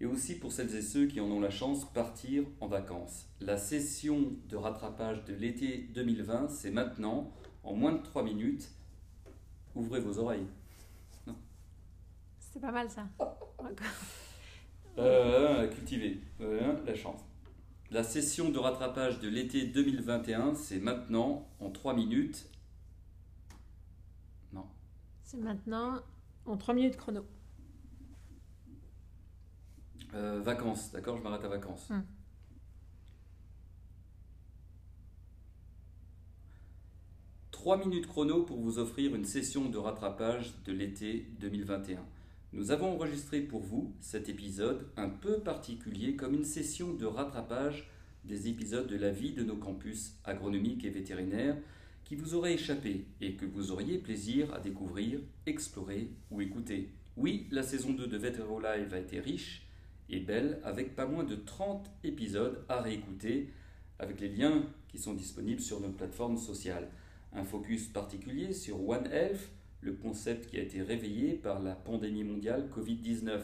et 0.00 0.06
aussi 0.06 0.38
pour 0.38 0.52
celles 0.52 0.72
et 0.76 0.80
ceux 0.80 1.06
qui 1.06 1.20
en 1.20 1.24
ont 1.24 1.40
la 1.40 1.50
chance, 1.50 1.92
partir 1.92 2.44
en 2.60 2.68
vacances. 2.68 3.26
La 3.40 3.56
session 3.58 4.32
de 4.48 4.54
rattrapage 4.56 5.24
de 5.24 5.34
l'été 5.34 5.88
2020, 5.92 6.46
c'est 6.48 6.70
maintenant, 6.70 7.32
en 7.64 7.74
moins 7.74 7.94
de 7.94 8.02
3 8.02 8.22
minutes. 8.22 8.70
Ouvrez 9.74 9.98
vos 9.98 10.20
oreilles. 10.20 10.46
C'est 12.38 12.60
pas 12.60 12.70
mal 12.70 12.88
ça. 12.88 13.08
Encore. 13.18 13.74
Euh, 14.98 15.66
cultiver, 15.66 16.20
Euh, 16.40 16.76
la 16.86 16.94
chance. 16.94 17.20
La 17.90 18.02
session 18.02 18.50
de 18.50 18.58
rattrapage 18.58 19.20
de 19.20 19.28
l'été 19.28 19.66
2021, 19.66 20.54
c'est 20.54 20.80
maintenant, 20.80 21.48
en 21.60 21.70
3 21.70 21.94
minutes. 21.94 22.48
Non, 24.52 24.66
C'est 25.22 25.36
maintenant 25.36 26.00
en 26.46 26.56
3 26.56 26.74
minutes 26.74 26.96
chrono. 26.96 27.24
Euh, 30.14 30.40
vacances, 30.40 30.92
d'accord 30.92 31.16
Je 31.18 31.22
m'arrête 31.22 31.44
à 31.44 31.48
vacances. 31.48 31.90
Hmm. 31.90 32.02
Trois 37.50 37.76
minutes 37.78 38.06
chrono 38.06 38.42
pour 38.42 38.60
vous 38.60 38.78
offrir 38.78 39.14
une 39.14 39.24
session 39.24 39.68
de 39.68 39.78
rattrapage 39.78 40.52
de 40.64 40.72
l'été 40.72 41.28
2021. 41.40 42.04
Nous 42.56 42.70
avons 42.70 42.92
enregistré 42.92 43.40
pour 43.40 43.62
vous 43.62 43.92
cet 44.00 44.28
épisode 44.28 44.86
un 44.96 45.08
peu 45.08 45.40
particulier 45.40 46.14
comme 46.14 46.34
une 46.34 46.44
session 46.44 46.94
de 46.94 47.04
rattrapage 47.04 47.90
des 48.24 48.48
épisodes 48.48 48.86
de 48.86 48.96
la 48.96 49.10
vie 49.10 49.32
de 49.32 49.42
nos 49.42 49.56
campus 49.56 50.12
agronomiques 50.24 50.84
et 50.84 50.90
vétérinaires 50.90 51.56
qui 52.04 52.14
vous 52.14 52.36
auraient 52.36 52.54
échappé 52.54 53.06
et 53.20 53.34
que 53.34 53.44
vous 53.44 53.72
auriez 53.72 53.98
plaisir 53.98 54.54
à 54.54 54.60
découvrir, 54.60 55.18
explorer 55.46 56.10
ou 56.30 56.42
écouter. 56.42 56.90
Oui, 57.16 57.48
la 57.50 57.64
saison 57.64 57.92
2 57.92 58.06
de 58.06 58.16
Vétéro 58.16 58.60
Live 58.60 58.94
a 58.94 59.00
été 59.00 59.18
riche 59.18 59.66
et 60.08 60.20
belle 60.20 60.60
avec 60.62 60.94
pas 60.94 61.06
moins 61.06 61.24
de 61.24 61.34
30 61.34 61.90
épisodes 62.04 62.64
à 62.68 62.80
réécouter 62.80 63.50
avec 63.98 64.20
les 64.20 64.28
liens 64.28 64.62
qui 64.86 64.98
sont 64.98 65.14
disponibles 65.14 65.60
sur 65.60 65.80
nos 65.80 65.90
plateformes 65.90 66.38
sociales. 66.38 66.88
Un 67.32 67.42
focus 67.42 67.88
particulier 67.88 68.52
sur 68.52 68.88
One 68.88 69.08
Health, 69.10 69.50
le 69.84 69.92
concept 69.92 70.50
qui 70.50 70.58
a 70.58 70.62
été 70.62 70.82
réveillé 70.82 71.34
par 71.34 71.62
la 71.62 71.74
pandémie 71.74 72.24
mondiale 72.24 72.68
Covid-19. 72.74 73.40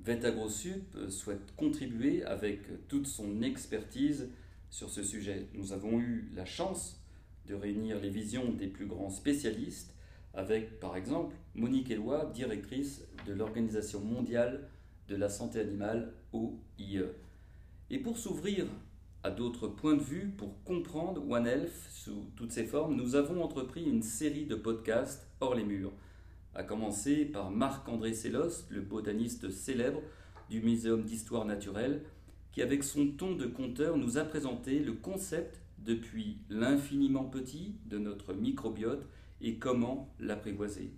VetAgroSup 0.00 1.10
souhaite 1.10 1.54
contribuer 1.56 2.24
avec 2.24 2.88
toute 2.88 3.06
son 3.06 3.42
expertise 3.42 4.30
sur 4.70 4.90
ce 4.90 5.02
sujet. 5.02 5.46
Nous 5.54 5.72
avons 5.72 6.00
eu 6.00 6.30
la 6.34 6.44
chance 6.44 7.00
de 7.46 7.54
réunir 7.54 8.00
les 8.00 8.10
visions 8.10 8.52
des 8.52 8.66
plus 8.66 8.86
grands 8.86 9.10
spécialistes 9.10 9.94
avec, 10.32 10.80
par 10.80 10.96
exemple, 10.96 11.36
Monique 11.54 11.90
Eloi, 11.90 12.30
directrice 12.34 13.06
de 13.26 13.32
l'Organisation 13.34 14.00
mondiale 14.00 14.68
de 15.08 15.16
la 15.16 15.28
santé 15.28 15.60
animale, 15.60 16.12
OIE. 16.32 17.04
Et 17.90 17.98
pour 17.98 18.18
s'ouvrir 18.18 18.66
à 19.24 19.30
d'autres 19.30 19.68
points 19.68 19.96
de 19.96 20.02
vue, 20.02 20.28
pour 20.36 20.62
comprendre 20.64 21.26
One 21.26 21.46
Health 21.46 21.72
sous 21.90 22.26
toutes 22.36 22.52
ses 22.52 22.66
formes, 22.66 22.94
nous 22.94 23.16
avons 23.16 23.42
entrepris 23.42 23.82
une 23.82 24.02
série 24.02 24.44
de 24.44 24.54
podcasts 24.54 25.26
hors 25.40 25.54
les 25.54 25.64
murs, 25.64 25.92
à 26.54 26.62
commencer 26.62 27.24
par 27.24 27.50
Marc-André 27.50 28.12
Sellos, 28.12 28.66
le 28.68 28.82
botaniste 28.82 29.48
célèbre 29.48 30.02
du 30.50 30.60
Muséum 30.60 31.04
d'histoire 31.04 31.46
naturelle, 31.46 32.02
qui 32.52 32.60
avec 32.60 32.84
son 32.84 33.12
ton 33.12 33.34
de 33.34 33.46
conteur 33.46 33.96
nous 33.96 34.18
a 34.18 34.24
présenté 34.24 34.78
le 34.78 34.92
concept 34.92 35.62
depuis 35.78 36.36
l'infiniment 36.50 37.24
petit 37.24 37.76
de 37.86 37.96
notre 37.96 38.34
microbiote 38.34 39.08
et 39.40 39.56
comment 39.56 40.14
l'apprivoiser. 40.20 40.92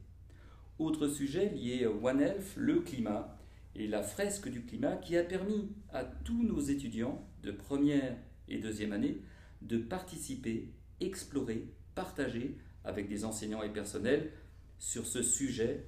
Autre 0.81 1.07
sujet 1.07 1.51
lié 1.51 1.85
à 1.85 1.91
One 1.91 2.21
Health, 2.21 2.57
le 2.57 2.81
climat 2.81 3.36
et 3.79 3.87
la 3.87 4.03
fresque 4.03 4.49
du 4.49 4.65
climat 4.65 4.97
qui 4.97 5.17
a 5.17 5.23
permis 5.23 5.71
à 5.91 6.05
tous 6.05 6.43
nos 6.43 6.61
étudiants 6.61 7.29
de 7.43 7.51
première 7.51 8.17
et 8.49 8.59
deuxième 8.59 8.93
année 8.93 9.21
de 9.63 9.79
participer, 9.79 10.73
explorer, 11.01 11.69
partager 11.95 12.57
avec 12.85 13.09
des 13.09 13.25
enseignants 13.25 13.63
et 13.63 13.73
personnels 13.73 14.33
sur 14.79 15.07
ce 15.07 15.23
sujet 15.23 15.87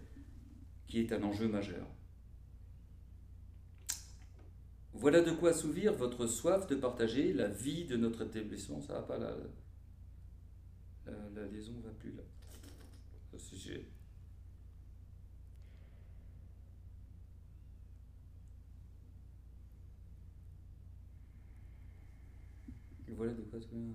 qui 0.86 1.00
est 1.00 1.12
un 1.12 1.22
enjeu 1.22 1.48
majeur. 1.48 1.86
Voilà 4.92 5.20
de 5.20 5.30
quoi 5.30 5.50
assouvir 5.50 5.94
votre 5.94 6.26
soif 6.26 6.66
de 6.66 6.74
partager 6.74 7.32
la 7.32 7.48
vie 7.48 7.84
de 7.84 7.96
notre 7.96 8.22
établissement. 8.22 8.80
Ça 8.80 8.94
va 8.94 9.02
pas 9.02 9.18
la, 9.18 9.36
la, 11.06 11.12
la 11.34 11.46
liaison 11.46 11.78
va 11.80 11.90
plus 11.90 12.12
là. 12.12 12.22
Voilà 23.18 23.34
de 23.34 23.42
quoi 23.42 23.58
assouvir. 23.58 23.94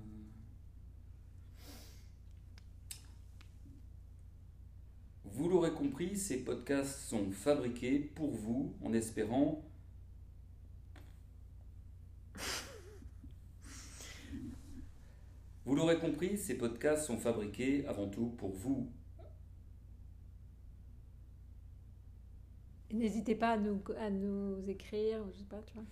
Vous 5.24 5.48
l'aurez 5.48 5.72
compris, 5.72 6.18
ces 6.18 6.44
podcasts 6.44 7.08
sont 7.08 7.32
fabriqués 7.32 8.00
pour 8.00 8.32
vous 8.32 8.76
en 8.84 8.92
espérant 8.92 9.64
Vous 15.66 15.74
l'aurez 15.74 16.00
compris, 16.00 16.38
ces 16.38 16.58
podcasts 16.58 17.06
sont 17.06 17.18
fabriqués 17.18 17.88
avant 17.88 18.10
tout 18.10 18.28
pour 18.32 18.52
vous. 18.52 18.92
N'hésitez 22.92 23.36
pas 23.36 23.52
à 23.52 23.58
nous, 23.58 23.82
à 23.98 24.10
nous 24.10 24.70
écrire, 24.70 25.26
je 25.32 25.38
sais 25.38 25.46
pas, 25.46 25.62
tu 25.66 25.76
vois. 25.76 25.86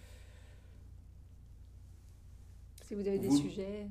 Si 2.91 2.95
vous 2.95 3.07
avez 3.07 3.19
des 3.19 3.27
Vous- 3.29 3.38
sujets. 3.38 3.88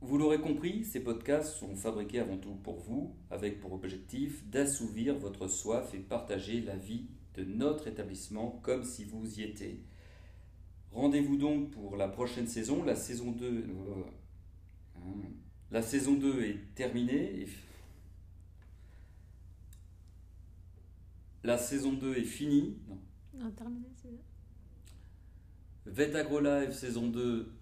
Vous 0.00 0.18
l'aurez 0.18 0.40
compris, 0.40 0.84
ces 0.84 0.98
podcasts 1.04 1.54
sont 1.54 1.76
fabriqués 1.76 2.18
avant 2.18 2.36
tout 2.36 2.56
pour 2.56 2.80
vous, 2.80 3.14
avec 3.30 3.60
pour 3.60 3.72
objectif 3.74 4.44
d'assouvir 4.48 5.16
votre 5.16 5.46
soif 5.46 5.94
et 5.94 6.00
partager 6.00 6.60
la 6.60 6.74
vie 6.74 7.06
de 7.36 7.44
notre 7.44 7.86
établissement 7.86 8.58
comme 8.64 8.82
si 8.82 9.04
vous 9.04 9.38
y 9.38 9.44
étiez. 9.44 9.84
Rendez-vous 10.90 11.36
donc 11.36 11.70
pour 11.70 11.96
la 11.96 12.08
prochaine 12.08 12.48
saison, 12.48 12.82
la 12.82 12.96
saison 12.96 13.30
2. 13.30 13.46
euh, 13.46 13.62
hein. 14.96 15.00
La 15.70 15.82
saison 15.82 16.14
2 16.14 16.42
est 16.42 16.74
terminée. 16.74 17.42
et- 17.42 17.48
La 21.44 21.56
saison 21.56 21.92
2 21.92 22.16
est 22.16 22.24
finie. 22.24 22.78
Non. 22.88 22.98
Non, 23.44 23.50
terminé, 23.52 23.86
c'est 23.94 24.08
bien. 24.10 24.18
Live 26.42 26.72
saison 26.72 27.06
2, 27.06 27.52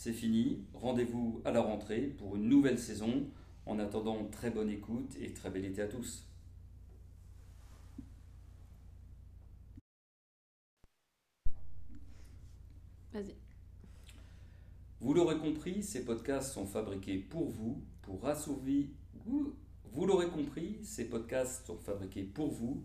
c'est 0.00 0.14
fini. 0.14 0.64
Rendez-vous 0.72 1.42
à 1.44 1.52
la 1.52 1.60
rentrée 1.60 2.00
pour 2.00 2.34
une 2.36 2.48
nouvelle 2.48 2.78
saison. 2.78 3.26
En 3.66 3.78
attendant, 3.78 4.24
très 4.32 4.50
bonne 4.50 4.70
écoute 4.70 5.14
et 5.20 5.34
très 5.34 5.50
bel 5.50 5.62
été 5.66 5.82
à 5.82 5.88
tous. 5.88 6.24
Vas-y. 13.12 13.34
Vous 15.02 15.12
l'aurez 15.12 15.36
compris, 15.36 15.82
ces 15.82 16.02
podcasts 16.02 16.54
sont 16.54 16.64
fabriqués 16.64 17.18
pour 17.18 17.50
vous, 17.50 17.82
pour 18.00 18.26
assouvir. 18.26 18.86
Vous, 19.26 19.54
vous 19.92 20.06
l'aurez 20.06 20.28
compris, 20.28 20.78
ces 20.82 21.10
podcasts 21.10 21.66
sont 21.66 21.76
fabriqués 21.76 22.22
pour 22.22 22.50
vous, 22.50 22.82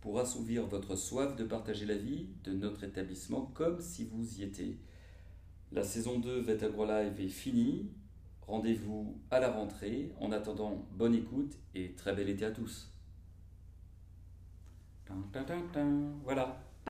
pour 0.00 0.20
assouvir 0.20 0.68
votre 0.68 0.94
soif 0.94 1.34
de 1.34 1.42
partager 1.42 1.86
la 1.86 1.96
vie 1.96 2.28
de 2.44 2.52
notre 2.52 2.84
établissement 2.84 3.46
comme 3.46 3.80
si 3.80 4.04
vous 4.04 4.38
y 4.38 4.44
étiez. 4.44 4.78
La 5.74 5.82
saison 5.82 6.18
2 6.18 6.40
Vet 6.40 6.62
Agro 6.64 6.84
Live 6.84 7.18
est 7.18 7.28
finie. 7.28 7.90
Rendez-vous 8.46 9.18
à 9.30 9.40
la 9.40 9.50
rentrée. 9.50 10.12
En 10.20 10.30
attendant, 10.30 10.86
bonne 10.92 11.14
écoute 11.14 11.56
et 11.74 11.94
très 11.94 12.14
bel 12.14 12.28
été 12.28 12.44
à 12.44 12.50
tous. 12.50 12.92
Voilà. 16.24 16.62